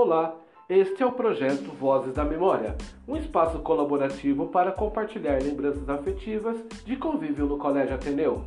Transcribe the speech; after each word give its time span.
Olá, 0.00 0.32
este 0.68 1.02
é 1.02 1.06
o 1.06 1.10
projeto 1.10 1.72
Vozes 1.72 2.14
da 2.14 2.24
Memória, 2.24 2.76
um 3.08 3.16
espaço 3.16 3.58
colaborativo 3.58 4.46
para 4.46 4.70
compartilhar 4.70 5.42
lembranças 5.42 5.88
afetivas 5.88 6.56
de 6.84 6.94
convívio 6.94 7.46
no 7.46 7.58
Colégio 7.58 7.96
Ateneu. 7.96 8.44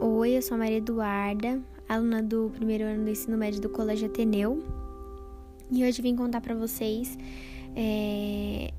Oi, 0.00 0.36
eu 0.36 0.42
sou 0.42 0.54
a 0.54 0.58
Maria 0.58 0.76
Eduarda, 0.76 1.60
aluna 1.88 2.22
do 2.22 2.52
primeiro 2.54 2.84
ano 2.84 3.02
do 3.02 3.10
ensino 3.10 3.36
médio 3.36 3.60
do 3.60 3.68
Colégio 3.68 4.06
Ateneu, 4.06 4.62
e 5.72 5.84
hoje 5.84 6.00
vim 6.00 6.14
contar 6.14 6.40
para 6.40 6.54
vocês 6.54 7.18
é, 7.74 8.72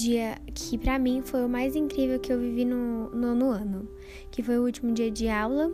dia 0.00 0.36
que 0.54 0.78
para 0.78 0.98
mim 0.98 1.20
foi 1.22 1.44
o 1.44 1.48
mais 1.48 1.76
incrível 1.76 2.18
que 2.18 2.32
eu 2.32 2.38
vivi 2.38 2.64
no 2.64 3.10
nono 3.10 3.50
ano, 3.50 3.88
que 4.30 4.42
foi 4.42 4.58
o 4.58 4.64
último 4.64 4.92
dia 4.92 5.10
de 5.10 5.28
aula 5.28 5.70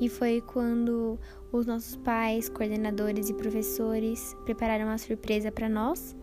e 0.00 0.08
foi 0.08 0.40
quando 0.40 1.18
os 1.52 1.66
nossos 1.66 1.96
pais, 1.96 2.48
coordenadores 2.48 3.28
e 3.28 3.34
professores 3.34 4.36
prepararam 4.44 4.86
uma 4.86 4.98
surpresa 4.98 5.52
para 5.52 5.68
nós. 5.68 6.16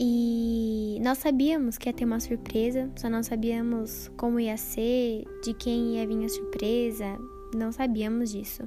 E 0.00 0.98
nós 1.02 1.18
sabíamos 1.18 1.76
que 1.76 1.88
ia 1.88 1.92
ter 1.92 2.04
uma 2.04 2.20
surpresa, 2.20 2.88
só 2.96 3.10
não 3.10 3.22
sabíamos 3.22 4.08
como 4.16 4.38
ia 4.38 4.56
ser, 4.56 5.24
de 5.42 5.52
quem 5.54 5.96
ia 5.96 6.06
vir 6.06 6.24
a 6.24 6.28
surpresa, 6.28 7.18
não 7.54 7.72
sabíamos 7.72 8.30
disso. 8.30 8.62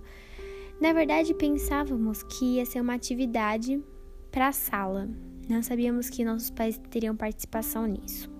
Na 0.81 0.91
verdade, 0.91 1.33
pensávamos 1.33 2.21
que 2.23 2.57
ia 2.57 2.65
ser 2.65 2.81
uma 2.81 2.95
atividade 2.95 3.81
para 4.29 4.49
a 4.49 4.51
sala, 4.51 5.09
não 5.51 5.61
sabíamos 5.61 6.09
que 6.09 6.23
nossos 6.23 6.49
pais 6.49 6.79
teriam 6.89 7.15
participação 7.15 7.85
nisso. 7.85 8.31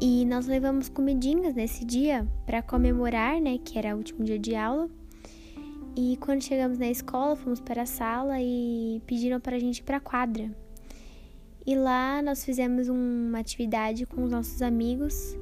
E 0.00 0.24
nós 0.24 0.46
levamos 0.46 0.88
comidinhas 0.88 1.54
nesse 1.54 1.84
dia 1.84 2.26
para 2.46 2.62
comemorar, 2.62 3.40
né, 3.40 3.58
que 3.58 3.78
era 3.78 3.94
o 3.94 3.98
último 3.98 4.24
dia 4.24 4.38
de 4.38 4.54
aula. 4.54 4.88
E 5.94 6.16
quando 6.16 6.42
chegamos 6.42 6.78
na 6.78 6.88
escola, 6.88 7.36
fomos 7.36 7.60
para 7.60 7.82
a 7.82 7.86
sala 7.86 8.40
e 8.40 9.02
pediram 9.06 9.38
para 9.38 9.56
a 9.56 9.58
gente 9.58 9.78
ir 9.78 9.82
para 9.82 9.98
a 9.98 10.00
quadra. 10.00 10.50
E 11.64 11.76
lá 11.76 12.22
nós 12.22 12.42
fizemos 12.42 12.88
uma 12.88 13.38
atividade 13.38 14.06
com 14.06 14.24
os 14.24 14.30
nossos 14.30 14.62
amigos, 14.62 15.36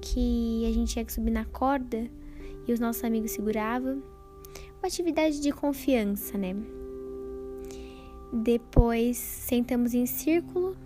que 0.00 0.64
a 0.66 0.72
gente 0.72 0.92
tinha 0.92 1.04
que 1.04 1.12
subir 1.12 1.32
na 1.32 1.44
corda 1.44 2.08
e 2.66 2.72
os 2.72 2.78
nossos 2.78 3.02
amigos 3.02 3.32
seguravam. 3.32 4.02
Uma 4.78 4.86
atividade 4.86 5.42
de 5.42 5.50
confiança, 5.52 6.38
né? 6.38 6.54
Depois 8.32 9.16
sentamos 9.16 9.92
em 9.92 10.06
círculo, 10.06 10.76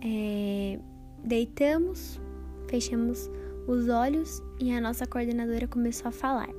é, 0.00 0.78
deitamos, 1.24 2.20
fechamos 2.68 3.28
os 3.66 3.88
olhos 3.88 4.40
e 4.60 4.72
a 4.72 4.80
nossa 4.80 5.06
coordenadora 5.06 5.66
começou 5.66 6.08
a 6.08 6.12
falar. 6.12 6.50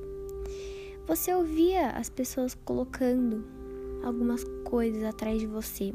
Você 1.06 1.34
ouvia 1.34 1.90
as 1.90 2.08
pessoas 2.08 2.54
colocando 2.54 3.44
algumas 4.02 4.44
coisas 4.64 5.02
atrás 5.04 5.38
de 5.38 5.46
você. 5.46 5.94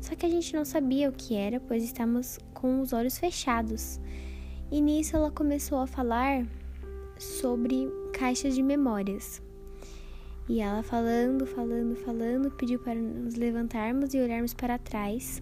Só 0.00 0.14
que 0.14 0.24
a 0.24 0.28
gente 0.28 0.54
não 0.54 0.64
sabia 0.64 1.08
o 1.08 1.12
que 1.12 1.34
era, 1.34 1.60
pois 1.60 1.84
estávamos 1.84 2.38
com 2.54 2.80
os 2.80 2.92
olhos 2.92 3.18
fechados. 3.18 4.00
E 4.70 4.80
nisso 4.80 5.16
ela 5.16 5.30
começou 5.30 5.78
a 5.78 5.86
falar 5.86 6.46
sobre 7.18 7.86
caixas 8.12 8.54
de 8.54 8.62
memórias. 8.62 9.42
E 10.50 10.58
ela 10.58 10.82
falando, 10.82 11.46
falando, 11.46 11.94
falando, 11.94 12.50
pediu 12.50 12.80
para 12.80 12.96
nos 12.96 13.36
levantarmos 13.36 14.12
e 14.12 14.18
olharmos 14.18 14.52
para 14.52 14.78
trás. 14.78 15.40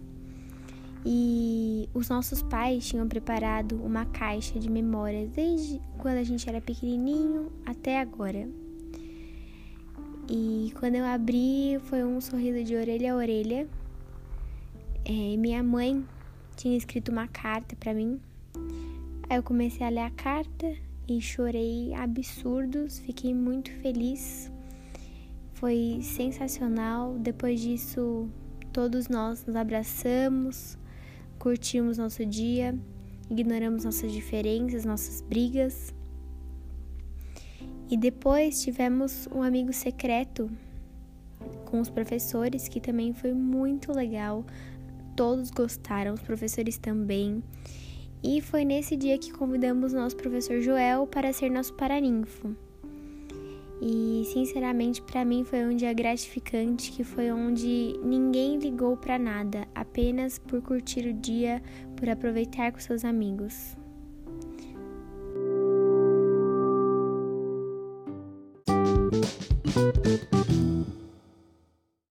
E 1.03 1.89
os 1.95 2.11
nossos 2.11 2.42
pais 2.42 2.87
tinham 2.87 3.09
preparado 3.09 3.83
uma 3.83 4.05
caixa 4.05 4.61
de 4.61 4.69
memórias 4.69 5.31
desde 5.31 5.81
quando 5.97 6.19
a 6.19 6.23
gente 6.23 6.47
era 6.47 6.61
pequenininho 6.61 7.51
até 7.64 7.98
agora. 7.98 8.47
E 10.29 10.74
quando 10.79 10.96
eu 10.96 11.07
abri, 11.07 11.80
foi 11.85 12.05
um 12.05 12.20
sorriso 12.20 12.63
de 12.63 12.77
orelha 12.77 13.14
a 13.14 13.17
orelha. 13.17 13.67
É, 15.07 15.36
minha 15.39 15.63
mãe 15.63 16.07
tinha 16.55 16.77
escrito 16.77 17.11
uma 17.11 17.29
carta 17.29 17.75
para 17.77 17.95
mim. 17.95 18.20
Aí 19.30 19.39
eu 19.39 19.42
comecei 19.42 19.86
a 19.86 19.89
ler 19.89 20.01
a 20.01 20.11
carta 20.11 20.70
e 21.08 21.19
chorei 21.19 21.95
absurdos, 21.95 22.98
fiquei 22.98 23.33
muito 23.33 23.73
feliz 23.80 24.52
foi 25.58 25.98
sensacional. 26.02 27.14
Depois 27.19 27.61
disso, 27.61 28.29
todos 28.73 29.08
nós 29.08 29.45
nos 29.45 29.57
abraçamos, 29.57 30.79
curtimos 31.39 31.98
nosso 31.98 32.24
dia, 32.24 32.79
ignoramos 33.29 33.85
nossas 33.85 34.13
diferenças, 34.13 34.85
nossas 34.85 35.20
brigas. 35.20 35.95
E 37.91 37.96
depois 37.96 38.63
tivemos 38.63 39.29
um 39.35 39.42
amigo 39.42 39.73
secreto 39.73 40.51
com 41.64 41.80
os 41.80 41.90
professores, 41.90 42.69
que 42.69 42.80
também 42.80 43.13
foi 43.13 43.33
muito 43.33 43.92
legal. 43.92 44.45
Todos 45.17 45.51
gostaram, 45.51 46.14
os 46.14 46.20
professores 46.20 46.79
também. 46.79 47.42
E 48.23 48.40
foi 48.40 48.64
nesse 48.64 48.96
dia 48.96 49.19
que 49.19 49.33
convidamos 49.33 49.92
nosso 49.92 50.17
professor 50.17 50.61
Joel 50.61 51.07
para 51.07 51.33
ser 51.33 51.51
nosso 51.51 51.75
paraninfo. 51.75 52.67
E 53.80 54.24
sinceramente 54.33 55.00
para 55.00 55.24
mim 55.24 55.44
foi 55.44 55.64
um 55.64 55.77
dia 55.77 55.92
gratificante, 55.92 56.90
que 56.90 57.05
foi 57.05 57.30
onde 57.30 57.98
ninguém 58.02 58.58
ligou 58.58 58.96
para 58.96 59.18
nada, 59.18 59.68
apenas 59.74 60.39
por 60.39 60.61
curtir 60.61 61.06
o 61.06 61.12
dia, 61.12 61.62
por 61.96 62.08
aproveitar 62.08 62.72
com 62.72 62.80
seus 62.80 63.05
amigos. 63.05 63.77